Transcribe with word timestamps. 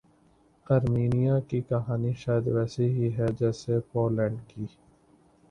Armenia 0.67 1.35
کی 1.47 1.59
کہانی 1.69 2.13
شاید 2.17 2.45
ویسےہی 2.47 3.07
ہے 3.17 3.27
جیسے 3.39 3.79
پولینڈ 3.91 4.37
کی 4.47 4.65